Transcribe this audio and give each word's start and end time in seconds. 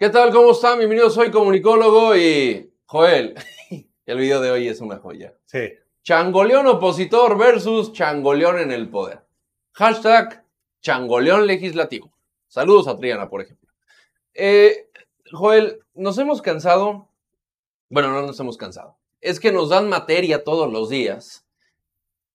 ¿Qué 0.00 0.10
tal? 0.10 0.30
¿Cómo 0.30 0.52
están? 0.52 0.78
Bienvenidos, 0.78 1.12
soy 1.12 1.32
comunicólogo 1.32 2.16
y 2.16 2.72
Joel, 2.86 3.34
el 4.06 4.16
video 4.16 4.40
de 4.40 4.52
hoy 4.52 4.68
es 4.68 4.80
una 4.80 4.98
joya. 4.98 5.34
Sí. 5.44 5.72
Changoleón 6.04 6.68
opositor 6.68 7.36
versus 7.36 7.92
changoleón 7.92 8.60
en 8.60 8.70
el 8.70 8.88
poder. 8.88 9.26
Hashtag 9.72 10.44
changoleón 10.82 11.48
legislativo. 11.48 12.12
Saludos 12.46 12.86
a 12.86 12.96
Triana, 12.96 13.28
por 13.28 13.40
ejemplo. 13.40 13.68
Eh, 14.34 14.88
Joel, 15.32 15.80
nos 15.94 16.16
hemos 16.18 16.42
cansado. 16.42 17.08
Bueno, 17.88 18.12
no 18.12 18.22
nos 18.22 18.38
hemos 18.38 18.56
cansado. 18.56 18.96
Es 19.20 19.40
que 19.40 19.50
nos 19.50 19.68
dan 19.68 19.88
materia 19.88 20.44
todos 20.44 20.72
los 20.72 20.90
días. 20.90 21.44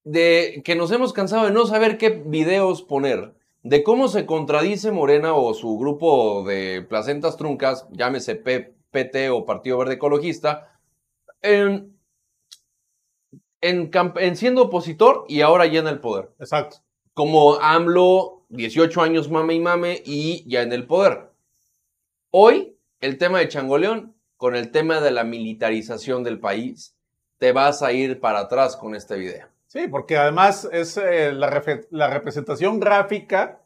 De 0.03 0.61
que 0.65 0.75
nos 0.75 0.91
hemos 0.91 1.13
cansado 1.13 1.45
de 1.45 1.51
no 1.51 1.65
saber 1.65 1.97
qué 1.97 2.09
videos 2.09 2.81
poner. 2.81 3.33
De 3.63 3.81
cómo 3.81 4.09
se 4.09 4.25
contradice 4.25 4.91
Morena 4.91 5.35
o 5.35 5.53
su 5.53 5.77
grupo 5.77 6.43
de 6.43 6.85
placentas 6.87 7.37
truncas, 7.37 7.87
llámese 7.91 8.35
PT 8.35 9.29
o 9.29 9.45
Partido 9.45 9.77
Verde 9.77 9.93
Ecologista, 9.93 10.77
en, 11.41 11.97
en, 13.61 13.87
camp- 13.89 14.17
en 14.17 14.35
siendo 14.35 14.63
opositor 14.63 15.25
y 15.29 15.41
ahora 15.41 15.65
ya 15.65 15.79
en 15.79 15.87
el 15.87 16.01
poder. 16.01 16.31
Exacto. 16.39 16.77
Como 17.13 17.55
AMLO, 17.55 18.41
18 18.49 19.01
años 19.01 19.29
mame 19.31 19.53
y 19.53 19.59
mame 19.61 20.01
y 20.05 20.43
ya 20.49 20.61
en 20.61 20.73
el 20.73 20.85
poder. 20.85 21.29
Hoy, 22.31 22.75
el 22.99 23.17
tema 23.17 23.39
de 23.39 23.47
Changoleón 23.47 24.13
con 24.35 24.57
el 24.57 24.71
tema 24.71 24.99
de 24.99 25.11
la 25.11 25.23
militarización 25.23 26.23
del 26.23 26.39
país, 26.39 26.97
te 27.37 27.53
vas 27.53 27.81
a 27.81 27.93
ir 27.93 28.19
para 28.19 28.39
atrás 28.39 28.75
con 28.75 28.93
este 28.93 29.15
video. 29.15 29.47
Sí, 29.73 29.87
porque 29.87 30.17
además 30.17 30.69
es 30.71 30.97
eh, 30.97 31.31
la, 31.33 31.63
la 31.89 32.07
representación 32.07 32.79
gráfica 32.79 33.59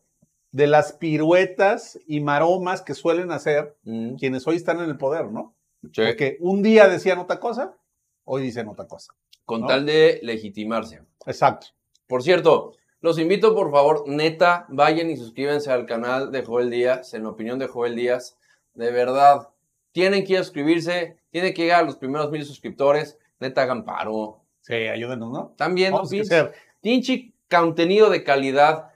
de 0.54 0.66
las 0.66 0.94
piruetas 0.94 2.00
y 2.08 2.22
maromas 2.22 2.82
que 2.82 2.94
suelen 2.94 3.30
hacer 3.30 3.76
Mm, 3.84 4.16
quienes 4.16 4.48
hoy 4.48 4.56
están 4.56 4.80
en 4.80 4.90
el 4.90 4.98
poder, 4.98 5.30
¿no? 5.30 5.54
sí. 5.92 6.04
Porque 6.06 6.38
un 6.40 6.64
día 6.64 6.88
decían 6.88 7.20
otra 7.20 7.42
cosa, 7.42 7.76
hoy 8.24 8.42
dicen 8.42 8.70
otra 8.70 8.88
cosa. 8.88 9.14
Con 9.44 9.62
¿no? 9.62 9.68
tal 9.68 9.86
de 9.86 10.22
legitimarse. 10.24 11.02
Exacto. 11.26 11.68
Por 12.08 12.24
cierto, 12.24 12.72
los 13.02 13.20
invito 13.20 13.54
por 13.54 13.70
favor, 13.70 14.06
neta, 14.08 14.66
vayan 14.70 15.10
y 15.10 15.18
suscríbanse 15.18 15.74
al 15.74 15.86
canal 15.86 16.32
de 16.32 16.42
Joel 16.42 16.70
Díaz, 16.70 17.16
en 17.16 17.26
opinión 17.26 17.60
de 17.60 17.68
Joel 17.68 17.98
Díaz. 17.98 18.38
De 18.76 18.92
verdad, 18.92 19.50
tienen 19.92 20.24
que 20.24 20.34
ir 20.34 20.40
a 20.40 20.44
suscribirse, 20.44 21.18
tienen 21.32 21.54
que 21.54 21.64
llegar 21.64 21.82
a 21.82 21.86
los 21.86 21.98
primeros 21.98 22.32
mil 22.32 22.46
suscriptores. 22.46 23.20
Neta, 23.42 23.64
hagan 23.64 23.84
paro. 23.84 24.40
Sí, 24.68 24.74
ayúdenos, 24.74 25.32
¿no? 25.32 25.56
Vamos 25.58 26.32
a 26.34 26.52
pinche, 26.82 27.34
contenido 27.50 28.10
de 28.10 28.26
calidad. 28.26 28.92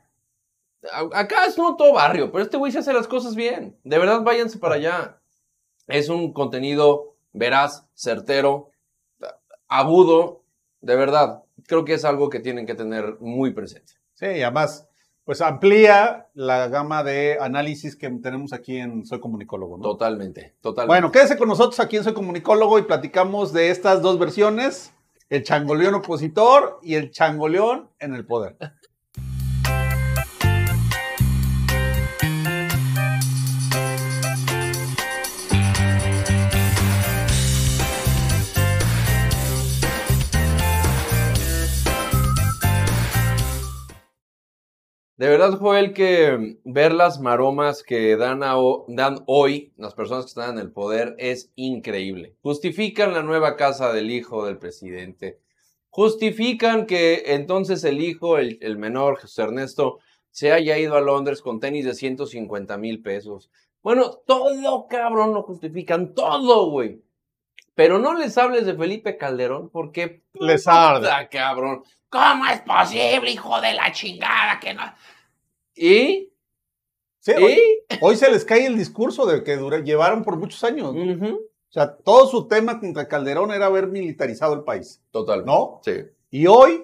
Acá 1.13 1.45
es 1.45 1.57
no 1.57 1.77
todo 1.77 1.93
barrio, 1.93 2.29
pero 2.29 2.43
este 2.43 2.57
güey 2.57 2.73
se 2.73 2.79
hace 2.79 2.91
las 2.91 3.07
cosas 3.07 3.35
bien. 3.35 3.77
De 3.85 3.97
verdad, 3.97 4.21
váyanse 4.21 4.59
para 4.59 4.75
allá. 4.75 5.21
Es 5.87 6.09
un 6.09 6.33
contenido 6.33 7.15
veraz, 7.31 7.87
certero, 7.93 8.71
agudo. 9.69 10.43
De 10.81 10.97
verdad, 10.97 11.43
creo 11.67 11.85
que 11.85 11.93
es 11.93 12.03
algo 12.03 12.29
que 12.29 12.41
tienen 12.41 12.65
que 12.65 12.75
tener 12.75 13.15
muy 13.21 13.53
presente. 13.53 13.93
Sí, 14.15 14.25
y 14.25 14.41
además, 14.41 14.89
pues 15.23 15.39
amplía 15.39 16.27
la 16.33 16.67
gama 16.67 17.01
de 17.05 17.37
análisis 17.39 17.95
que 17.95 18.09
tenemos 18.09 18.51
aquí 18.51 18.75
en 18.75 19.05
Soy 19.05 19.21
Comunicólogo, 19.21 19.77
¿no? 19.77 19.83
Totalmente, 19.83 20.53
totalmente. 20.59 20.91
Bueno, 20.91 21.13
quédese 21.13 21.37
con 21.37 21.47
nosotros 21.47 21.79
aquí 21.79 21.95
en 21.95 22.03
Soy 22.03 22.13
Comunicólogo 22.13 22.77
y 22.77 22.81
platicamos 22.81 23.53
de 23.53 23.69
estas 23.69 24.01
dos 24.01 24.19
versiones, 24.19 24.93
el 25.31 25.43
changoleón 25.43 25.95
opositor 25.95 26.79
y 26.83 26.95
el 26.95 27.09
changoleón 27.09 27.89
en 27.99 28.13
el 28.13 28.25
poder. 28.25 28.57
De 45.17 45.27
verdad, 45.27 45.59
Joel, 45.59 45.93
que 45.93 46.57
ver 46.63 46.93
las 46.93 47.19
maromas 47.19 47.83
que 47.83 48.15
dan, 48.15 48.39
dan 48.87 49.23
hoy 49.27 49.71
las 49.77 49.93
personas 49.93 50.25
que 50.25 50.29
están 50.29 50.57
en 50.57 50.59
el 50.59 50.71
poder 50.71 51.15
es 51.19 51.51
increíble. 51.55 52.35
Justifican 52.41 53.13
la 53.13 53.21
nueva 53.21 53.55
casa 53.55 53.93
del 53.93 54.09
hijo 54.09 54.45
del 54.45 54.57
presidente. 54.57 55.39
Justifican 55.89 56.87
que 56.87 57.23
entonces 57.27 57.83
el 57.83 58.01
hijo, 58.01 58.37
el, 58.37 58.57
el 58.61 58.77
menor, 58.77 59.19
José 59.19 59.43
Ernesto, 59.43 59.99
se 60.31 60.53
haya 60.53 60.79
ido 60.79 60.95
a 60.95 61.01
Londres 61.01 61.41
con 61.41 61.59
tenis 61.59 61.85
de 61.85 61.93
150 61.93 62.77
mil 62.77 63.01
pesos. 63.01 63.51
Bueno, 63.83 64.11
todo, 64.25 64.87
cabrón, 64.87 65.33
lo 65.33 65.43
justifican, 65.43 66.13
todo, 66.13 66.69
güey. 66.69 67.01
Pero 67.75 67.99
no 67.99 68.13
les 68.13 68.37
hables 68.37 68.65
de 68.65 68.75
Felipe 68.75 69.17
Calderón 69.17 69.69
porque... 69.69 70.23
Les 70.33 70.67
arde. 70.67 71.01
puta, 71.01 71.29
cabrón. 71.29 71.83
¿Cómo 72.09 72.45
es 72.47 72.61
posible, 72.61 73.31
hijo 73.31 73.61
de 73.61 73.73
la 73.73 73.91
chingada, 73.91 74.59
que 74.59 74.73
no? 74.73 74.83
¿Y? 75.75 76.29
Sí, 77.19 77.31
hoy, 77.31 77.53
¿Y? 77.53 77.97
hoy 78.01 78.15
se 78.17 78.29
les 78.31 78.43
cae 78.43 78.65
el 78.65 78.77
discurso 78.77 79.25
de 79.25 79.43
que 79.43 79.55
dura- 79.55 79.79
llevaron 79.83 80.23
por 80.23 80.37
muchos 80.37 80.63
años. 80.63 80.93
O 80.93 81.73
sea, 81.73 81.95
todo 81.95 82.27
su 82.27 82.47
tema 82.47 82.79
contra 82.81 83.07
Calderón 83.07 83.51
era 83.51 83.67
haber 83.67 83.87
militarizado 83.87 84.53
el 84.53 84.63
país, 84.63 85.01
Total. 85.11 85.45
¿no? 85.45 85.79
Sí. 85.85 85.93
Y 86.29 86.47
hoy 86.47 86.83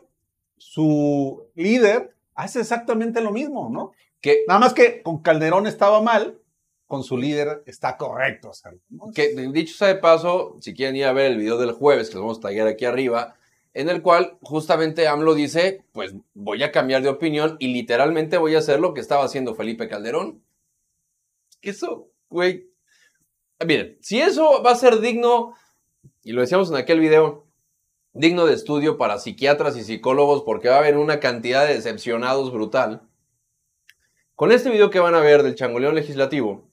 su 0.56 1.50
líder 1.56 2.16
hace 2.36 2.62
exactamente 2.62 3.20
lo 3.22 3.32
mismo, 3.32 3.70
¿no? 3.70 3.92
Que, 4.22 4.44
Nada 4.48 4.60
más 4.62 4.74
que 4.74 5.02
con 5.04 5.22
Calderón 5.22 5.68
estaba 5.68 6.02
mal, 6.02 6.40
con 6.88 7.04
su 7.04 7.18
líder 7.18 7.64
está 7.66 7.98
correcto 7.98 8.50
hacerlo. 8.50 8.80
¿no? 8.90 9.12
que 9.14 9.36
dicho 9.52 9.76
sea 9.76 9.90
de 9.90 9.96
paso, 9.96 10.58
si 10.62 10.74
quieren 10.74 10.96
ir 10.96 11.06
a 11.06 11.14
ver 11.14 11.32
el 11.32 11.38
video 11.38 11.58
del 11.58 11.74
jueves, 11.74 12.10
que 12.10 12.16
lo 12.16 12.22
vamos 12.22 12.40
a 12.40 12.42
tallar 12.42 12.68
aquí 12.68 12.86
arriba, 12.86 13.36
en 13.74 13.90
el 13.90 14.02
cual 14.02 14.38
justamente 14.42 15.08
AMLO 15.08 15.36
dice, 15.36 15.84
pues 15.92 16.16
voy 16.34 16.64
a 16.64 16.72
cambiar 16.72 17.04
de 17.04 17.10
opinión 17.10 17.58
y 17.60 17.68
literalmente 17.68 18.38
voy 18.38 18.56
a 18.56 18.60
hacer 18.60 18.80
lo 18.80 18.94
que 18.94 19.02
estaba 19.02 19.24
haciendo 19.24 19.54
Felipe 19.54 19.88
Calderón. 19.88 20.42
Eso, 21.62 22.10
güey. 22.30 22.72
Miren, 23.66 23.98
si 24.02 24.20
eso 24.20 24.64
va 24.64 24.72
a 24.72 24.76
ser 24.76 25.00
digno, 25.00 25.54
y 26.24 26.32
lo 26.32 26.42
decíamos 26.42 26.70
en 26.70 26.78
aquel 26.78 27.00
video, 27.00 27.46
digno 28.14 28.46
de 28.46 28.54
estudio 28.54 28.98
para 28.98 29.20
psiquiatras 29.20 29.76
y 29.78 29.84
psicólogos, 29.84 30.44
porque 30.44 30.70
va 30.70 30.76
a 30.76 30.80
haber 30.80 30.98
una 30.98 31.20
cantidad 31.20 31.68
de 31.68 31.76
decepcionados 31.76 32.52
brutal. 32.52 33.04
Con 34.36 34.52
este 34.52 34.70
video 34.70 34.90
que 34.90 35.00
van 35.00 35.16
a 35.16 35.20
ver 35.20 35.44
del 35.44 35.56
changoleón 35.56 35.96
legislativo, 35.96 36.67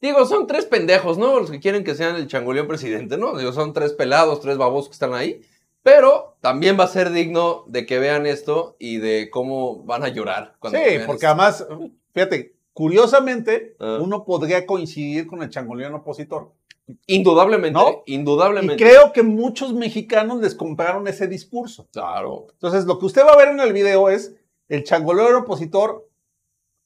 digo, 0.00 0.24
son 0.26 0.46
tres 0.46 0.64
pendejos, 0.66 1.18
¿no? 1.18 1.38
Los 1.40 1.50
que 1.50 1.60
quieren 1.60 1.84
que 1.84 1.94
sean 1.94 2.16
el 2.16 2.26
changoleón 2.26 2.66
presidente, 2.68 3.16
¿no? 3.18 3.36
Digo, 3.36 3.52
son 3.52 3.72
tres 3.72 3.92
pelados, 3.92 4.40
tres 4.40 4.56
babos 4.56 4.86
que 4.88 4.92
están 4.92 5.14
ahí. 5.14 5.40
Pero 5.82 6.36
también 6.40 6.78
va 6.78 6.84
a 6.84 6.88
ser 6.88 7.10
digno 7.12 7.64
de 7.68 7.86
que 7.86 7.98
vean 7.98 8.26
esto 8.26 8.76
y 8.78 8.98
de 8.98 9.30
cómo 9.30 9.82
van 9.84 10.02
a 10.02 10.08
llorar. 10.08 10.56
Cuando 10.58 10.78
Sí, 10.78 10.84
porque 11.06 11.26
esto. 11.26 11.26
además, 11.28 11.66
fíjate, 12.12 12.54
curiosamente, 12.72 13.76
Ah. 13.78 13.98
uno 14.00 14.24
podría 14.24 14.66
coincidir 14.66 15.26
con 15.26 15.42
el 15.42 15.50
changoleón 15.50 15.94
opositor. 15.94 16.52
Indudablemente, 17.06 17.78
¿No? 17.78 18.02
Y 18.06 18.14
indudablemente. 18.14 18.82
creo 18.82 19.12
que 19.12 19.22
muchos 19.22 19.74
mexicanos 19.74 20.40
les 20.40 20.54
compraron 20.54 21.06
ese 21.06 21.26
discurso. 21.28 21.86
Claro. 21.92 22.46
Entonces, 22.52 22.86
lo 22.86 22.98
que 22.98 23.06
usted 23.06 23.22
va 23.26 23.32
a 23.32 23.36
ver 23.36 23.48
en 23.48 23.60
el 23.60 23.72
video 23.74 24.08
es 24.08 24.34
el 24.68 24.84
changoleón 24.84 25.34
opositor 25.34 26.08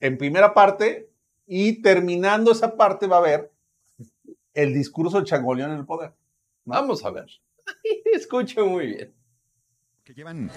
en 0.00 0.18
primera 0.18 0.54
parte 0.54 1.08
y 1.54 1.82
terminando 1.82 2.52
esa 2.52 2.78
parte 2.78 3.06
va 3.06 3.18
a 3.18 3.20
ver 3.20 3.52
el 4.54 4.72
discurso 4.72 5.18
del 5.18 5.26
changoleón 5.26 5.72
en 5.72 5.80
el 5.80 5.84
poder. 5.84 6.14
Vamos 6.64 7.04
a 7.04 7.10
ver. 7.10 7.26
Escuche 8.14 8.62
muy 8.62 8.86
bien. 8.86 9.14
Que 10.04 10.14
llevan 10.14 10.50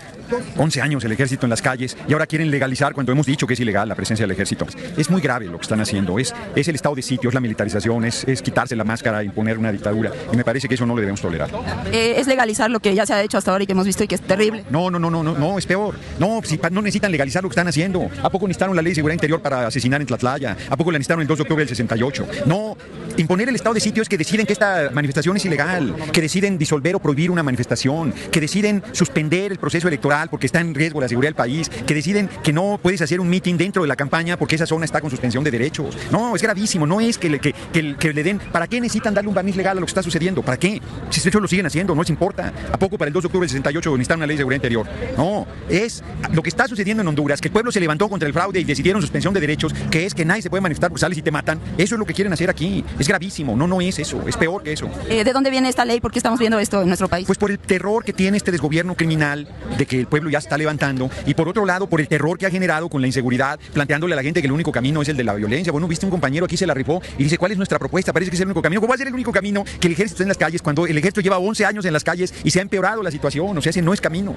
11 0.58 0.82
años 0.82 1.04
el 1.04 1.12
ejército 1.12 1.46
en 1.46 1.52
las 1.52 1.62
calles 1.62 1.96
y 2.08 2.14
ahora 2.14 2.26
quieren 2.26 2.50
legalizar 2.50 2.96
cuando 2.96 3.12
hemos 3.12 3.28
dicho 3.28 3.46
que 3.46 3.54
es 3.54 3.60
ilegal 3.60 3.88
la 3.88 3.94
presencia 3.94 4.24
del 4.24 4.32
ejército. 4.32 4.66
Es 4.98 5.12
muy 5.12 5.22
grave 5.22 5.46
lo 5.46 5.60
que 5.60 5.62
están 5.62 5.80
haciendo. 5.80 6.18
Es, 6.18 6.34
es 6.56 6.68
el 6.68 6.74
estado 6.74 6.96
de 6.96 7.04
sitio, 7.04 7.30
es 7.30 7.36
la 7.36 7.42
militarización, 7.42 8.06
es, 8.06 8.24
es 8.24 8.42
quitarse 8.42 8.76
la 8.76 8.84
máscara, 8.84 9.24
imponer 9.24 9.59
una 9.59 9.72
dictadura. 9.72 10.12
Y 10.34 10.36
me 10.36 10.44
parece 10.44 10.68
que 10.68 10.74
eso 10.74 10.88
no 10.88 10.96
lo 10.96 11.00
debemos 11.00 11.22
tolerar. 11.22 11.52
Eh, 11.92 12.16
es 12.18 12.26
legalizar 12.26 12.72
lo 12.72 12.80
que 12.80 12.96
ya 12.96 13.06
se 13.06 13.14
ha 13.14 13.22
hecho 13.22 13.38
hasta 13.38 13.52
ahora 13.52 13.66
y 13.66 13.68
que 13.68 13.74
hemos 13.74 13.86
visto 13.86 14.03
y 14.03 14.08
que 14.08 14.16
es 14.16 14.22
terrible. 14.22 14.66
No, 14.72 14.90
no, 14.90 14.97
no, 14.97 15.12
no, 15.12 15.22
no, 15.22 15.38
no, 15.38 15.59
es 15.59 15.68
peor. 15.68 15.94
No, 16.18 16.41
si 16.44 16.59
no 16.72 16.82
necesitan 16.82 17.12
legalizar 17.12 17.44
lo 17.44 17.50
que 17.50 17.53
están 17.53 17.68
haciendo. 17.68 18.09
¿A 18.24 18.32
poco 18.32 18.48
necesitaron 18.48 18.76
la 18.76 18.82
ley 18.82 18.94
de 18.94 18.96
seguridad 18.96 19.14
interior 19.14 19.44
para 19.44 19.68
asesinar 19.68 20.02
en 20.02 20.08
Tlatlaya? 20.08 20.58
¿A 20.72 20.76
poco 20.76 20.91
la 20.91 20.98
necesitaron 20.98 21.22
el 21.22 21.28
2 21.28 21.38
de 21.38 21.41
octubre 21.44 21.62
del 21.62 21.70
68? 21.70 22.28
No, 22.48 22.76
Imponer 23.17 23.47
el 23.47 23.56
estado 23.56 23.73
de 23.73 23.79
sitio 23.79 24.03
es 24.03 24.09
que 24.09 24.17
deciden 24.17 24.46
que 24.46 24.52
esta 24.52 24.90
manifestación 24.91 25.38
es 25.38 25.46
ilegal, 25.46 25.96
que 26.12 26.20
deciden 26.20 26.58
disolver 26.58 26.96
o 26.96 27.00
prohibir 27.00 27.32
una 27.32 27.44
manifestación, 27.44 28.14
que 28.29 28.41
deciden 28.41 28.84
suspender 28.91 29.53
el 29.53 29.58
proceso 29.58 29.88
electoral 29.88 30.29
porque 30.29 30.47
está 30.47 30.59
en 30.59 30.76
riesgo 30.76 31.00
la 31.00 31.08
seguridad 31.08 31.29
del 31.29 31.35
país, 31.35 31.70
que 31.70 31.94
deciden 31.94 32.29
que 32.44 32.52
no 32.52 32.78
puedes 32.82 33.02
hacer 33.02 33.22
un 33.22 33.29
meeting 33.29 33.56
dentro 33.56 33.84
de 33.84 33.88
la 33.88 33.96
campaña 33.96 34.38
porque 34.38 34.56
esa 34.56 34.66
zona 34.66 34.84
está 34.84 35.00
con 35.00 35.09
suspensión 35.09 35.46
de 35.46 35.52
derechos. 35.52 35.97
No, 36.12 36.35
es 36.35 36.41
gravísimo, 36.41 36.85
no 36.85 37.00
es 37.00 37.17
que 37.17 37.29
le, 37.29 38.23
den... 38.23 38.40
¿Para 38.52 38.67
qué 38.67 38.82
necesitan 38.82 39.14
darle 39.14 39.29
un 39.29 39.35
barniz 39.35 39.56
legal 39.56 39.78
a 39.78 39.79
lo 39.79 39.85
que 39.85 39.91
está 39.91 40.03
sucediendo? 40.03 40.41
¿Para 40.41 40.58
qué? 40.58 40.82
Si 41.09 41.22
de 41.22 41.40
lo 41.40 41.47
siguen 41.47 41.66
haciendo, 41.66 41.96
no 41.96 42.02
les 42.02 42.09
importa. 42.09 42.52
¿A 42.72 42.78
poco 42.78 42.97
para 42.97 43.08
el 43.08 43.14
2 43.14 43.23
de 43.23 43.28
octubre 43.28 43.46
del 43.46 43.50
68 43.50 43.91
necesitan 43.91 44.20
una 44.20 44.28
ley 44.28 44.35
de 44.35 44.41
seguridad 44.41 44.58
interior? 44.58 44.88
No, 45.17 45.47
es 45.70 46.03
lo 46.34 46.44
que 46.44 46.50
está 46.50 46.67
sucediendo 46.67 47.02
en 47.02 47.08
Honduras, 47.08 47.40
que 47.40 47.47
el 47.47 47.53
pueblo 47.53 47.72
se 47.72 47.79
levantó 47.79 48.09
contra 48.09 48.28
el 48.28 48.34
fraude 48.34 48.59
y 48.59 48.66
decidieron 48.66 49.02
suspensión 49.02 49.34
de 49.34 49.40
derechos, 49.40 49.73
que 49.90 50.06
es 50.06 50.14
que 50.14 50.26
nadie 50.26 50.41
se 50.41 50.50
puede 50.50 50.62
manifestar 50.62 50.90
porque 50.90 51.00
sales 51.02 51.17
y 51.17 51.22
te 51.22 51.32
matan. 51.32 51.59
Eso 51.78 51.96
es 51.96 52.00
lo 52.00 52.06
que 52.06 52.14
quieren 52.14 52.34
hacer 52.34 52.50
aquí. 52.50 52.84
Es 53.05 53.09
gravísimo, 53.09 53.55
no, 53.55 53.67
no 53.67 53.81
es 53.81 53.99
eso, 53.99 54.28
es 54.28 54.35
peor 54.35 54.63
que 54.63 54.73
eso. 54.73 54.90
Eh, 55.07 55.23
¿De 55.23 55.31
dónde 55.31 55.52
viene 55.52 55.69
esta 55.69 55.85
ley? 55.85 56.02
¿Por 56.02 56.11
qué 56.11 56.17
estamos 56.17 56.40
viendo 56.40 56.57
esto 56.57 56.81
en 56.81 56.87
nuestro 56.87 57.07
país? 57.07 57.28
Pues 57.28 57.37
por 57.37 57.52
el 57.52 57.59
terror 57.59 58.03
que 58.03 58.13
tiene 58.13 58.35
este 58.35 58.52
desgobierno 58.52 58.96
criminal 58.96 59.47
de 59.78 59.85
que 59.85 59.99
el 59.99 60.07
pueblo 60.07 60.31
ya 60.31 60.41
se 60.41 60.47
está 60.47 60.57
levantando 60.57 61.11
y 61.28 61.35
por 61.35 61.47
otro 61.47 61.67
lado 61.67 61.85
por 61.85 62.02
el 62.02 62.07
terror 62.07 62.40
que 62.40 62.47
ha 62.47 62.49
generado 62.49 62.90
con 62.90 63.02
la 63.02 63.05
inseguridad, 63.05 63.59
planteándole 63.73 64.13
a 64.13 64.16
la 64.16 64.23
gente 64.23 64.41
que 64.41 64.47
el 64.47 64.53
único 64.53 64.72
camino 64.72 65.03
es 65.03 65.09
el 65.09 65.17
de 65.17 65.23
la 65.23 65.35
violencia. 65.35 65.72
Bueno, 65.72 65.87
viste 65.87 66.07
un 66.07 66.09
compañero 66.09 66.46
aquí 66.46 66.57
se 66.57 66.66
la 66.66 66.73
rifó 66.73 66.99
y 67.19 67.25
dice, 67.25 67.37
¿cuál 67.37 67.52
es 67.52 67.57
nuestra 67.57 67.78
propuesta? 67.78 68.11
Parece 68.11 68.31
que 68.31 68.37
es 68.37 68.41
el 68.41 68.47
único 68.47 68.63
camino. 68.63 68.81
¿Cómo 68.81 68.90
va 68.90 68.96
a 68.96 68.97
ser 68.97 69.09
el 69.09 69.13
único 69.13 69.31
camino 69.31 69.63
que 69.79 69.85
el 69.85 69.93
ejército 69.93 70.16
esté 70.16 70.23
en 70.23 70.29
las 70.29 70.37
calles 70.40 70.63
cuando 70.63 70.87
el 70.87 70.97
ejército 70.97 71.22
lleva 71.22 71.37
11 71.37 71.63
años 71.63 71.85
en 71.85 71.93
las 71.93 72.03
calles 72.03 72.34
y 72.43 72.49
se 72.49 72.57
ha 72.57 72.63
empeorado 72.63 73.03
la 73.03 73.11
situación? 73.11 73.55
O 73.55 73.61
sea, 73.61 73.69
ese 73.69 73.84
no 73.84 73.93
es 73.93 74.02
camino. 74.02 74.34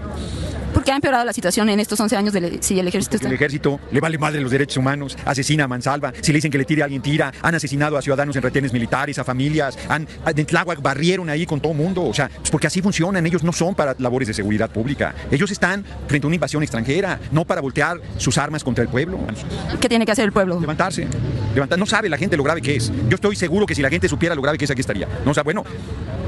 ¿Por 0.74 0.84
qué 0.84 0.92
ha 0.92 0.96
empeorado 0.96 1.24
la 1.24 1.32
situación 1.32 1.70
en 1.70 1.80
estos 1.80 1.98
11 1.98 2.16
años 2.16 2.34
de, 2.34 2.58
si 2.60 2.78
el 2.78 2.86
ejército 2.86 3.12
Porque 3.12 3.26
el 3.26 3.32
está... 3.32 3.44
ejército 3.46 3.80
le 3.90 4.00
vale 4.00 4.18
madre 4.18 4.42
los 4.42 4.50
derechos 4.50 4.76
humanos, 4.76 5.16
asesina 5.24 5.64
a 5.64 5.68
mansalva, 5.68 6.12
si 6.20 6.32
le 6.32 6.36
dicen 6.36 6.50
que 6.50 6.58
le 6.58 6.66
tire 6.66 6.82
a 6.82 6.84
alguien 6.84 7.00
tira, 7.00 7.32
han 7.40 7.54
asesinado 7.54 7.96
a 7.96 8.02
ciudadanos 8.02 8.36
en 8.36 8.42
retenes 8.58 8.72
militares, 8.72 9.18
a 9.18 9.24
familias, 9.24 9.78
han 9.88 10.06
en 10.26 10.46
Tláhuac 10.46 10.82
barrieron 10.82 11.30
ahí 11.30 11.46
con 11.46 11.60
todo 11.60 11.72
mundo, 11.74 12.02
o 12.04 12.12
sea, 12.12 12.28
pues 12.28 12.50
porque 12.50 12.66
así 12.66 12.82
funcionan, 12.82 13.24
ellos 13.24 13.44
no 13.44 13.52
son 13.52 13.74
para 13.74 13.94
labores 13.98 14.26
de 14.28 14.34
seguridad 14.34 14.68
pública, 14.70 15.14
ellos 15.30 15.50
están 15.52 15.84
frente 16.08 16.26
a 16.26 16.28
una 16.28 16.34
invasión 16.34 16.62
extranjera, 16.62 17.20
no 17.30 17.44
para 17.44 17.60
voltear 17.60 17.98
sus 18.16 18.36
armas 18.36 18.64
contra 18.64 18.82
el 18.82 18.90
pueblo. 18.90 19.18
¿Qué 19.80 19.88
tiene 19.88 20.04
que 20.04 20.12
hacer 20.12 20.24
el 20.24 20.32
pueblo? 20.32 20.58
Levantarse, 20.60 21.06
levantar, 21.54 21.78
no 21.78 21.86
sabe 21.86 22.08
la 22.08 22.18
gente 22.18 22.36
lo 22.36 22.42
grave 22.42 22.60
que 22.60 22.74
es. 22.76 22.90
Yo 23.08 23.14
estoy 23.14 23.36
seguro 23.36 23.64
que 23.64 23.74
si 23.76 23.82
la 23.82 23.90
gente 23.90 24.08
supiera 24.08 24.34
lo 24.34 24.42
grave 24.42 24.58
que 24.58 24.64
es 24.64 24.70
aquí 24.72 24.80
estaría. 24.80 25.06
No, 25.24 25.30
o 25.30 25.34
sea, 25.34 25.44
bueno, 25.44 25.62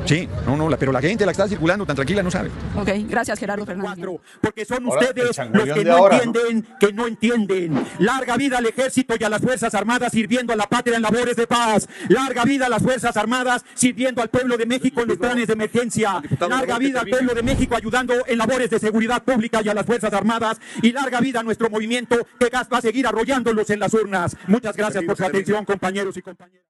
sí, 0.05 0.29
no, 0.47 0.56
no, 0.56 0.69
la- 0.69 0.76
pero 0.76 0.93
la 0.93 1.00
gente 1.00 1.26
la 1.26 1.33
que 1.33 1.37
está 1.43 1.49
circulando 1.49 1.85
tan 1.85 1.97
tranquila 1.97 2.23
no 2.23 2.31
sabe. 2.31 2.50
Ok, 2.76 2.88
gracias 3.09 3.38
Gerardo 3.41 3.67
Fernández. 3.67 3.94
cuatro, 3.97 4.21
porque 4.41 4.65
son 4.65 4.85
Ahora, 4.87 5.00
ustedes 5.09 5.37
los 5.53 5.65
que 5.76 5.85
no 5.85 5.97
ahora, 5.97 6.17
¿no? 6.19 6.23
entienden, 6.23 6.67
que 6.79 6.93
no 6.93 7.06
entienden. 7.06 7.85
Larga 7.99 8.37
vida 8.37 8.59
al 8.59 8.67
ejército 8.67 9.15
y 9.19 9.25
a 9.25 9.29
las 9.29 9.41
Fuerzas 9.43 9.75
Armadas 9.75 10.12
sirviendo 10.12 10.53
a 10.53 10.56
la 10.56 10.67
patria 10.67 10.97
en 10.97 11.03
labores 11.03 11.37
de 11.37 11.47
paz. 11.47 11.88
Larga 12.20 12.44
vida 12.44 12.67
a 12.67 12.69
las 12.69 12.82
Fuerzas 12.82 13.17
Armadas 13.17 13.64
sirviendo 13.75 14.20
al 14.20 14.28
pueblo 14.28 14.56
de 14.58 14.67
México 14.67 15.00
en 15.00 15.08
los 15.08 15.17
planes 15.17 15.46
de 15.46 15.55
emergencia. 15.55 16.22
Larga 16.38 16.78
vida 16.78 17.00
al 17.00 17.08
pueblo 17.08 17.34
de 17.34 17.43
México 17.43 17.75
ayudando 17.75 18.14
en 18.26 18.37
labores 18.37 18.69
de 18.69 18.78
seguridad 18.78 19.22
pública 19.25 19.62
y 19.64 19.69
a 19.70 19.75
las 19.75 19.87
Fuerzas 19.87 20.12
Armadas. 20.12 20.61
Y 20.82 20.93
larga 20.93 21.20
vida 21.20 21.40
a 21.40 21.43
nuestro 21.43 21.70
movimiento 21.70 22.17
que 22.38 22.50
va 22.50 22.78
a 22.78 22.81
seguir 22.81 23.06
arrollándolos 23.06 23.70
en 23.70 23.81
las 23.81 23.94
urnas. 23.94 24.37
Muchas 24.46 24.76
gracias 24.76 25.02
por 25.05 25.17
su 25.17 25.25
atención, 25.25 25.64
compañeros 25.64 26.17
y 26.17 26.22
compañeras. 26.22 26.67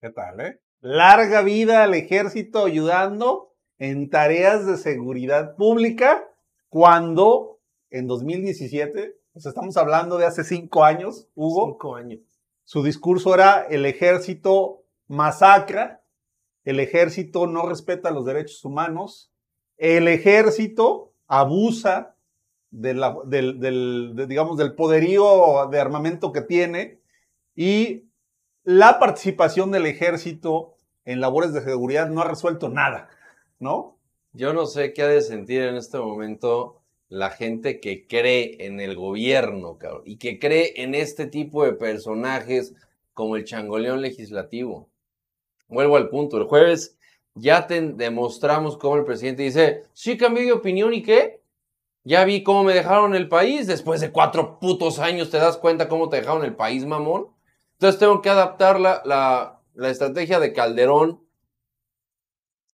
¿Qué 0.00 0.10
tal, 0.10 0.40
eh? 0.40 0.60
Larga 0.80 1.42
vida 1.42 1.84
al 1.84 1.94
ejército 1.94 2.66
ayudando 2.66 3.54
en 3.78 4.10
tareas 4.10 4.66
de 4.66 4.76
seguridad 4.76 5.56
pública 5.56 6.28
cuando 6.68 7.60
en 7.90 8.06
2017, 8.06 9.16
pues 9.32 9.46
estamos 9.46 9.76
hablando 9.76 10.18
de 10.18 10.26
hace 10.26 10.44
cinco 10.44 10.84
años, 10.84 11.28
Hugo, 11.34 11.66
Cinco 11.72 11.96
años. 11.96 12.20
Su 12.70 12.84
discurso 12.84 13.34
era 13.34 13.62
el 13.62 13.84
ejército 13.84 14.84
masacra, 15.08 16.04
el 16.62 16.78
ejército 16.78 17.48
no 17.48 17.68
respeta 17.68 18.12
los 18.12 18.24
derechos 18.24 18.64
humanos, 18.64 19.32
el 19.76 20.06
ejército 20.06 21.12
abusa 21.26 22.14
del, 22.70 23.00
del- 23.26 24.14
de, 24.14 24.26
digamos, 24.28 24.56
del 24.56 24.76
poderío 24.76 25.66
de 25.68 25.80
armamento 25.80 26.30
que 26.30 26.42
tiene 26.42 27.00
y 27.56 28.04
la 28.62 29.00
participación 29.00 29.72
del 29.72 29.86
ejército 29.86 30.76
en 31.04 31.20
labores 31.20 31.52
de 31.52 31.62
seguridad 31.62 32.08
no 32.08 32.20
ha 32.20 32.28
resuelto 32.28 32.68
nada, 32.68 33.08
¿no? 33.58 33.98
Yo 34.32 34.52
no 34.52 34.66
sé 34.66 34.92
qué 34.92 35.02
ha 35.02 35.08
de 35.08 35.22
sentir 35.22 35.62
en 35.62 35.74
este 35.74 35.98
momento 35.98 36.79
la 37.10 37.30
gente 37.30 37.80
que 37.80 38.06
cree 38.06 38.56
en 38.60 38.80
el 38.80 38.94
gobierno, 38.94 39.76
y 40.04 40.16
que 40.16 40.38
cree 40.38 40.74
en 40.76 40.94
este 40.94 41.26
tipo 41.26 41.64
de 41.64 41.72
personajes 41.72 42.72
como 43.14 43.36
el 43.36 43.44
changoleón 43.44 44.00
legislativo. 44.00 44.88
Vuelvo 45.68 45.96
al 45.96 46.08
punto, 46.08 46.38
el 46.38 46.44
jueves 46.44 46.96
ya 47.34 47.66
te 47.66 47.80
demostramos 47.80 48.78
cómo 48.78 48.96
el 48.96 49.04
presidente 49.04 49.42
dice, 49.42 49.84
sí 49.92 50.16
cambié 50.16 50.44
de 50.44 50.52
opinión 50.52 50.94
y 50.94 51.02
qué, 51.02 51.42
ya 52.04 52.24
vi 52.24 52.44
cómo 52.44 52.62
me 52.62 52.74
dejaron 52.74 53.14
el 53.16 53.28
país, 53.28 53.66
después 53.66 54.00
de 54.00 54.12
cuatro 54.12 54.60
putos 54.60 55.00
años 55.00 55.30
te 55.30 55.38
das 55.38 55.56
cuenta 55.56 55.88
cómo 55.88 56.08
te 56.08 56.18
dejaron 56.18 56.44
el 56.44 56.54
país, 56.54 56.86
mamón. 56.86 57.28
Entonces 57.72 57.98
tengo 57.98 58.22
que 58.22 58.30
adaptar 58.30 58.78
la, 58.78 59.02
la, 59.04 59.60
la 59.74 59.90
estrategia 59.90 60.38
de 60.38 60.52
Calderón 60.52 61.20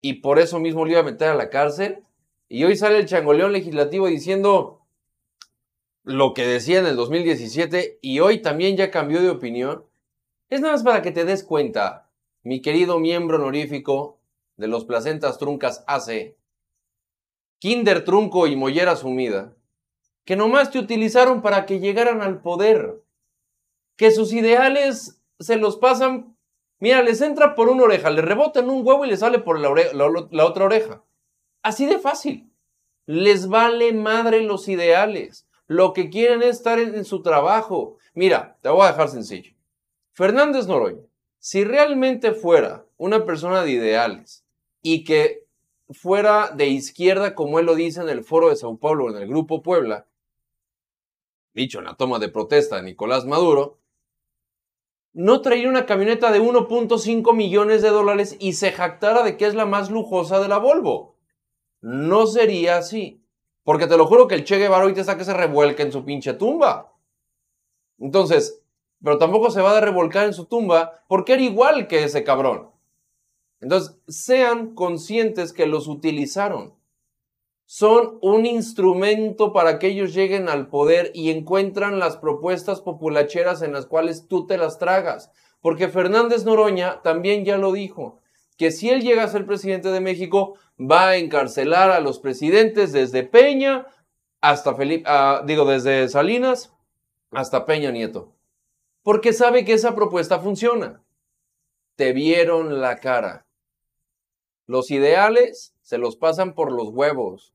y 0.03 0.15
por 0.21 0.39
eso 0.39 0.59
mismo 0.61 0.85
le 0.85 0.93
iba 0.93 1.01
a 1.01 1.05
meter 1.05 1.29
a 1.29 1.35
la 1.35 1.49
cárcel. 1.49 2.05
Y 2.49 2.65
hoy 2.65 2.77
sale 2.77 2.99
el 2.99 3.07
changoleón 3.07 3.53
legislativo 3.53 4.07
diciendo 4.07 4.87
lo 6.05 6.35
que 6.35 6.47
decía 6.47 6.79
en 6.79 6.87
el 6.87 6.97
2017 6.97 7.99
y 8.01 8.21
hoy 8.21 8.41
también 8.41 8.77
ya 8.77 8.91
cambió 8.91 9.21
de 9.21 9.31
opinión. 9.31 9.85
Es 10.49 10.61
nada 10.61 10.75
más 10.75 10.85
para 10.85 11.03
que 11.03 11.11
te 11.11 11.25
des 11.25 11.43
cuenta, 11.43 12.11
mi 12.43 12.63
querido 12.63 13.01
miembro 13.01 13.39
honorífico 13.39 14.21
de 14.57 14.69
los 14.69 14.85
Placentas 14.85 15.39
Truncas 15.39 15.85
AC, 15.89 16.37
Kinder 17.59 18.05
Trunco 18.05 18.47
y 18.47 18.55
Mollera 18.55 18.95
Sumida, 18.95 19.57
que 20.25 20.37
nomás 20.37 20.71
te 20.71 20.79
utilizaron 20.79 21.43
para 21.43 21.67
que 21.67 21.81
llegaran 21.81 22.23
al 22.23 22.41
poder, 22.41 23.03
que 23.97 24.13
sus 24.13 24.33
ideales 24.33 25.21
se 25.41 25.57
los 25.57 25.77
pasan 25.77 26.37
Mira, 26.79 27.03
les 27.03 27.23
entra 27.23 27.55
por 27.55 27.69
una 27.69 27.85
oreja, 27.85 28.11
le 28.11 28.21
rebota 28.21 28.61
en 28.61 28.69
un 28.69 28.87
huevo 28.87 29.05
y 29.05 29.09
le 29.09 29.17
sale 29.17 29.39
por 29.39 29.59
la 29.59 30.45
otra 30.45 30.65
oreja. 30.67 31.03
Así 31.67 31.85
de 31.87 31.99
fácil. 31.99 32.49
Les 33.07 33.49
vale 33.49 33.93
madre 33.93 34.41
los 34.45 34.69
ideales. 34.69 35.49
Lo 35.67 35.95
que 35.95 36.11
quieren 36.11 36.45
es 36.45 36.59
estar 36.59 36.79
en, 36.79 37.05
su 37.05 37.23
trabajo. 37.23 37.97
Mira, 38.15 38.57
te 38.63 38.69
voy 38.69 38.83
a 38.83 38.93
dejar 38.93 39.09
sencillo. 39.09 39.53
Fernández 40.13 40.69
Noroña, 40.69 41.03
si 41.41 41.65
realmente 41.65 42.31
fuera 42.35 42.87
una 42.99 43.25
persona 43.25 43.65
de 43.65 43.73
ideales 43.73 44.45
y 44.81 45.03
que 45.03 45.45
fuera 45.91 46.51
de 46.51 46.69
izquierda, 46.69 47.35
como 47.35 47.59
él 47.59 47.67
lo 47.67 47.75
dice 47.75 48.01
en 48.01 48.11
el 48.11 48.23
foro 48.23 48.51
de 48.51 48.55
Sao 48.55 48.77
Paulo, 48.77 49.11
en 49.11 49.21
el 49.21 49.29
Grupo 49.29 49.61
Puebla, 49.61 50.07
dicho 51.53 51.81
en 51.81 51.87
la 51.87 51.97
toma 51.97 52.21
de 52.21 52.29
protesta 52.29 52.77
de 52.77 52.85
Nicolás 52.85 53.25
Maduro, 53.25 53.81
no 55.15 55.41
traería 55.41 55.69
una 55.69 55.85
camioneta 55.85 56.31
de 56.31 56.41
1.5 56.41 57.35
millones 57.35 57.83
de 57.83 57.89
dólares 57.89 58.37
y 58.39 58.53
se 58.53 58.71
jactara 58.71 59.25
de 59.25 59.37
que 59.37 59.47
es 59.47 59.57
la 59.57 59.67
más 59.67 59.91
lujosa 59.91 60.39
de 60.39 60.47
la 60.47 60.59
Volvo. 60.59 61.16
No 61.81 62.27
sería 62.27 62.79
así. 62.79 63.23
Porque 63.65 63.87
te 63.87 63.97
lo 63.97 64.07
juro 64.07 64.29
que 64.29 64.37
el 64.37 64.45
Che 64.45 64.59
Guevara 64.59 64.83
ahorita 64.83 65.01
está 65.01 65.17
que 65.17 65.25
se 65.25 65.35
revuelca 65.35 65.83
en 65.83 65.93
su 65.93 66.05
pinche 66.05 66.35
tumba. 66.35 66.93
Entonces, 67.99 68.63
pero 69.03 69.19
tampoco 69.19 69.51
se 69.51 69.61
va 69.61 69.77
a 69.77 69.81
revolcar 69.81 70.27
en 70.27 70.35
su 70.35 70.47
tumba 70.47 71.05
porque 71.09 71.35
era 71.35 71.43
igual 71.43 71.89
que 71.89 72.05
ese 72.05 72.25
cabrón. 72.25 72.71
Entonces, 73.61 73.97
sean 74.07 74.75
conscientes 74.75 75.53
que 75.53 75.67
los 75.67 75.89
utilizaron. 75.89 76.75
Son 77.65 78.19
un 78.23 78.47
instrumento 78.47 79.53
para 79.53 79.81
que 79.81 79.89
ellos 79.89 80.15
lleguen 80.15 80.49
al 80.49 80.69
poder 80.69 81.11
y 81.15 81.31
encuentran 81.31 81.99
las 81.99 82.17
propuestas 82.17 82.81
populacheras 82.81 83.63
en 83.63 83.73
las 83.73 83.87
cuales 83.87 84.29
tú 84.29 84.47
te 84.47 84.57
las 84.57 84.79
tragas. 84.79 85.33
Porque 85.61 85.89
Fernández 85.89 86.45
Noroña 86.45 87.03
también 87.03 87.45
ya 87.45 87.59
lo 87.59 87.73
dijo, 87.73 88.21
que 88.57 88.71
si 88.71 88.91
él 88.91 89.03
llega 89.03 89.23
a 89.23 89.29
ser 89.29 89.47
presidente 89.47 89.91
de 89.91 90.01
México, 90.01 90.55
va 90.81 91.09
a 91.09 91.17
encarcelar 91.17 91.91
a 91.91 92.01
los 92.01 92.19
presidentes 92.19 92.93
desde 92.93 93.23
Peña 93.23 93.87
hasta 94.41 94.75
Felipe, 94.75 95.05
ah, 95.07 95.43
digo, 95.47 95.65
desde 95.65 96.09
Salinas 96.09 96.73
hasta 97.31 97.67
Peña 97.67 97.91
Nieto. 97.91 98.33
Porque 99.03 99.33
sabe 99.33 99.65
que 99.65 99.73
esa 99.73 99.95
propuesta 99.95 100.39
funciona. 100.41 101.03
Te 101.97 102.13
vieron 102.13 102.81
la 102.81 102.99
cara. 102.99 103.47
Los 104.67 104.91
ideales 104.91 105.75
se 105.83 105.99
los 105.99 106.17
pasan 106.17 106.55
por 106.55 106.73
los 106.73 106.89
huevos. 106.89 107.55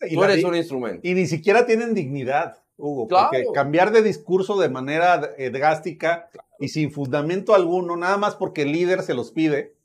Y, 0.00 0.14
Tú 0.14 0.24
eres 0.24 0.44
un 0.44 0.54
instrumento. 0.54 1.00
y 1.02 1.14
ni 1.14 1.26
siquiera 1.26 1.66
tienen 1.66 1.94
dignidad, 1.94 2.62
Hugo. 2.76 3.08
Claro. 3.08 3.30
Porque 3.30 3.46
cambiar 3.54 3.90
de 3.90 4.02
discurso 4.02 4.58
de 4.58 4.68
manera 4.68 5.34
eh, 5.38 5.50
drástica 5.50 6.28
y 6.58 6.68
sin 6.68 6.90
fundamento 6.92 7.54
alguno, 7.54 7.96
nada 7.96 8.16
más 8.16 8.34
porque 8.34 8.62
el 8.62 8.72
líder 8.72 9.02
se 9.02 9.14
los 9.14 9.32
pide, 9.32 9.77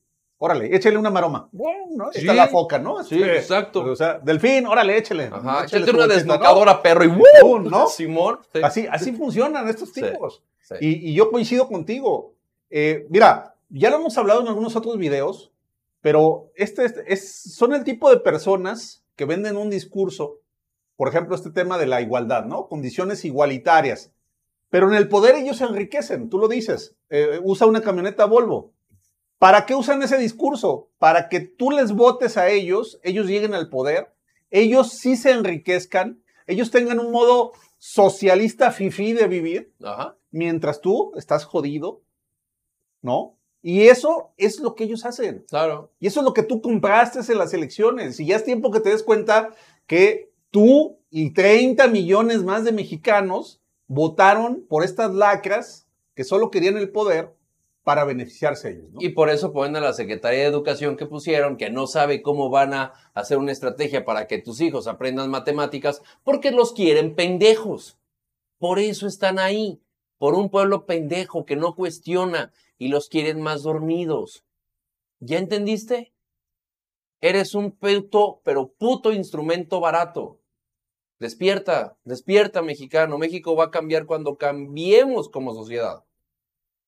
órale, 0.44 0.76
échele 0.76 0.98
una 0.98 1.10
maroma. 1.10 1.48
Bueno, 1.52 1.86
¿no? 1.96 2.12
Está 2.12 2.20
Sí. 2.32 2.38
la 2.38 2.48
foca, 2.48 2.78
¿no? 2.80 3.04
Sí, 3.04 3.16
Este, 3.22 3.38
exacto. 3.38 3.84
O 3.86 3.96
sea, 3.96 4.20
delfín, 4.20 4.66
órale, 4.68 4.98
échele. 4.98 5.30
Ajá, 5.32 5.64
échele 5.64 5.84
échate 5.84 5.92
su 5.92 5.98
una 5.98 6.06
bolsita, 6.08 6.38
¿no? 6.76 6.82
perro, 6.82 7.04
y. 7.06 7.10
Pum, 7.42 7.64
¿no? 7.70 7.88
Simón. 7.88 8.40
sí. 8.52 8.60
Así, 8.64 8.88
así 8.92 9.12
funcionan 9.14 9.68
estos 9.70 9.90
Sí, 9.94 10.02
tipos. 10.02 10.44
sí. 10.62 10.76
Y, 10.82 11.10
y 11.12 11.14
yo 11.14 11.32
coincido 11.32 11.68
contigo. 11.68 12.34
Eh, 12.70 13.06
mira, 13.10 13.56
ya 13.70 13.90
lo 13.90 13.98
hemos 13.98 14.18
hablado 14.18 14.42
en 14.42 14.48
algunos 14.48 14.76
otros 14.76 14.98
videos, 14.98 15.52
pero 16.02 16.52
este, 16.56 16.84
este 16.86 17.12
es, 17.14 17.56
son 17.56 17.74
el 17.74 17.84
tipo 17.84 18.10
de 18.10 18.18
personas 18.18 19.04
que 19.16 19.26
venden 19.26 19.56
un 19.58 19.70
discurso, 19.70 20.40
por 20.98 21.08
ejemplo, 21.08 21.36
este 21.36 21.52
tema 21.52 21.78
de 21.78 21.86
la 21.88 22.02
igualdad, 22.02 22.46
¿no? 22.46 22.68
Condiciones 22.68 23.24
igualitarias. 23.26 24.12
Pero 24.70 24.88
en 24.90 24.96
el 24.96 25.08
poder 25.08 25.36
ellos 25.36 25.58
se 25.58 25.66
enriquecen, 25.66 26.30
tú 26.30 26.40
lo 26.40 26.48
dices, 26.48 26.96
eh, 27.12 27.40
usa 27.44 27.68
una 27.68 27.82
camioneta 27.82 28.26
Volvo. 28.26 28.73
¿Para 29.44 29.66
qué 29.66 29.76
usan 29.76 30.02
ese 30.02 30.18
discurso? 30.18 30.88
Para 31.00 31.28
que 31.28 31.42
tú 31.42 31.70
les 31.70 31.92
votes 31.92 32.38
a 32.38 32.48
ellos, 32.48 33.02
ellos 33.04 33.28
lleguen 33.28 33.54
al 33.54 33.68
poder, 33.68 34.16
ellos 34.50 34.92
sí 34.94 35.18
se 35.18 35.32
enriquezcan, 35.32 36.24
ellos 36.48 36.72
tengan 36.72 36.98
un 37.02 37.12
modo 37.12 37.52
socialista 37.78 38.72
fifí 38.72 39.12
de 39.12 39.28
vivir, 39.28 39.74
Ajá. 39.84 40.16
mientras 40.32 40.80
tú 40.80 41.12
estás 41.18 41.44
jodido, 41.44 42.04
¿no? 43.02 43.36
Y 43.62 43.90
eso 43.90 44.32
es 44.38 44.62
lo 44.62 44.76
que 44.76 44.86
ellos 44.86 45.04
hacen. 45.04 45.44
Claro. 45.50 45.92
Y 46.00 46.08
eso 46.08 46.22
es 46.22 46.24
lo 46.24 46.34
que 46.34 46.44
tú 46.44 46.62
compraste 46.62 47.20
en 47.30 47.38
las 47.38 47.54
elecciones. 47.54 48.22
Y 48.22 48.28
ya 48.28 48.38
es 48.38 48.46
tiempo 48.46 48.72
que 48.72 48.80
te 48.80 48.92
des 48.92 49.04
cuenta 49.04 49.50
que 49.88 50.32
tú 50.52 51.00
y 51.10 51.34
30 51.34 51.90
millones 51.90 52.44
más 52.44 52.64
de 52.64 52.72
mexicanos 52.72 53.62
votaron 53.88 54.66
por 54.70 54.86
estas 54.86 55.14
lacras 55.14 55.86
que 56.16 56.24
solo 56.24 56.50
querían 56.50 56.78
el 56.78 56.94
poder 56.94 57.36
para 57.84 58.06
beneficiarse 58.06 58.72
ellos. 58.72 58.92
¿no? 58.92 59.02
Y 59.02 59.10
por 59.10 59.30
eso 59.30 59.52
ponen 59.52 59.76
a 59.76 59.82
la 59.82 59.94
Secretaría 59.94 60.40
de 60.40 60.46
Educación 60.46 60.96
que 60.96 61.06
pusieron, 61.06 61.58
que 61.58 61.70
no 61.70 61.88
sabe 61.88 62.22
cómo 62.22 62.50
van 62.50 62.74
a 62.74 62.94
hacer 63.14 63.38
una 63.38 63.52
estrategia 63.52 64.06
para 64.06 64.28
que 64.28 64.40
tus 64.40 64.62
hijos 64.62 64.88
aprendan 64.88 65.30
matemáticas, 65.30 66.02
porque 66.24 66.52
los 66.52 66.74
quieren 66.74 67.16
pendejos. 67.16 67.98
Por 68.58 68.80
eso 68.80 69.08
están 69.08 69.40
ahí, 69.40 69.82
por 70.18 70.36
un 70.36 70.50
pueblo 70.50 70.86
pendejo 70.86 71.46
que 71.46 71.58
no 71.58 71.76
cuestiona 71.76 72.54
y 72.78 72.88
los 72.88 73.10
quieren 73.10 73.42
más 73.42 73.64
dormidos. 73.64 74.46
¿Ya 75.20 75.38
entendiste? 75.38 76.14
Eres 77.20 77.56
un 77.56 77.72
puto, 77.72 78.42
pero 78.44 78.74
puto 78.74 79.12
instrumento 79.14 79.80
barato. 79.80 80.40
Despierta, 81.20 81.98
despierta 82.04 82.62
mexicano. 82.62 83.18
México 83.18 83.56
va 83.56 83.66
a 83.66 83.72
cambiar 83.72 84.06
cuando 84.06 84.38
cambiemos 84.38 85.30
como 85.30 85.54
sociedad. 85.54 86.04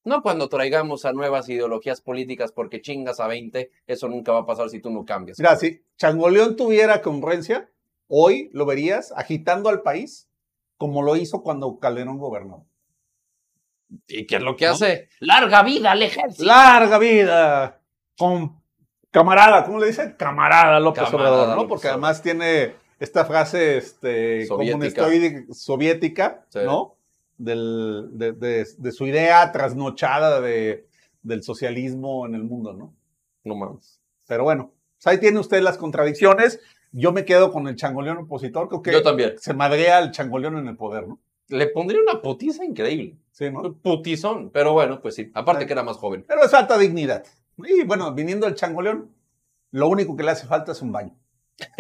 No 0.05 0.21
cuando 0.21 0.47
traigamos 0.49 1.03
a 1.05 1.13
nuevas 1.13 1.49
ideologías 1.49 1.99
políticas 1.99 2.51
porque 2.51 2.79
chingas 2.81 3.19
a 3.19 3.27
20, 3.27 3.71
eso 3.87 4.07
nunca 4.07 4.31
va 4.31 4.41
a 4.41 4.45
pasar 4.45 4.69
si 4.69 4.79
tú 4.79 4.91
no 4.91 5.03
cambias. 5.03 5.39
Mira, 5.39 5.55
si 5.55 5.83
Changoleón 5.97 6.55
tuviera 6.55 7.01
congruencia, 7.01 7.69
hoy 8.07 8.49
lo 8.53 8.65
verías 8.67 9.11
agitando 9.17 9.67
al 9.69 9.81
país 9.81 10.29
como 10.77 11.01
lo 11.01 11.15
hizo 11.15 11.41
cuando 11.41 11.79
Calderón 11.79 12.19
gobernó. 12.19 12.65
¿Y 14.07 14.25
qué 14.27 14.35
es 14.37 14.41
lo 14.41 14.55
que 14.55 14.67
hace? 14.67 15.09
¡Larga 15.19 15.63
vida 15.63 15.91
al 15.91 16.01
ejército! 16.03 16.43
¡Larga 16.45 16.97
vida! 16.99 17.81
Con 18.17 18.61
camarada, 19.11 19.63
¿cómo 19.65 19.79
le 19.79 19.87
dicen? 19.87 20.15
Camarada 20.17 20.79
López 20.79 21.03
Camarada 21.05 21.31
Obrador, 21.31 21.49
¿no? 21.49 21.55
López 21.55 21.69
Porque 21.69 21.87
además 21.87 22.21
tiene 22.21 22.75
esta 22.99 23.25
frase 23.25 23.77
este, 23.77 24.45
Soviética. 24.45 25.03
comunistoide- 25.03 25.53
soviética, 25.53 26.45
Sí. 26.49 26.59
¿no? 26.63 26.95
Del- 27.37 28.09
de, 28.13 28.31
de- 28.33 28.65
de 28.77 28.91
su 28.91 29.05
idea 29.07 29.51
trasnochada 29.51 30.39
de, 30.41 30.87
del 31.21 31.43
socialismo 31.43 32.25
en 32.25 32.35
el 32.35 32.43
mundo, 32.43 32.73
¿no? 32.73 32.93
No 33.43 33.55
mames. 33.55 33.99
Pero 34.27 34.43
bueno, 34.43 34.71
pues 34.97 35.07
ahí 35.07 35.19
tiene 35.19 35.39
usted 35.39 35.61
las 35.61 35.77
contradicciones. 35.77 36.59
Yo 36.91 37.11
me 37.11 37.25
quedo 37.25 37.51
con 37.51 37.67
el 37.67 37.75
changoleón 37.75 38.17
opositor, 38.19 38.69
creo 38.69 38.81
que 38.81 38.91
Yo 38.93 39.03
también. 39.03 39.33
se 39.37 39.53
madrea 39.53 39.97
al 39.97 40.11
changoleón 40.11 40.57
en 40.57 40.67
el 40.69 40.77
poder, 40.77 41.07
¿no? 41.07 41.19
Le 41.49 41.67
pondría 41.67 41.99
una 42.01 42.21
putiza 42.21 42.63
increíble. 42.65 43.17
Sí, 43.31 43.51
¿no? 43.51 43.73
Putizón. 43.73 44.49
Pero 44.51 44.73
bueno, 44.73 45.01
pues 45.01 45.13
sí. 45.15 45.29
Aparte 45.35 45.67
que 45.67 45.73
era 45.73 45.83
más 45.83 45.97
joven. 45.97 46.23
Pero 46.27 46.41
es 46.43 46.49
falta 46.49 46.77
dignidad. 46.77 47.23
Y 47.57 47.83
bueno, 47.83 48.13
viniendo 48.13 48.47
el 48.47 48.55
changoleón, 48.55 49.11
lo 49.71 49.87
único 49.89 50.15
que 50.15 50.23
le 50.23 50.31
hace 50.31 50.47
falta 50.47 50.71
es 50.71 50.81
un 50.81 50.91
baño. 50.93 51.15